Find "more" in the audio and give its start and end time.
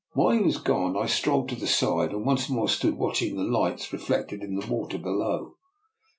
2.49-2.67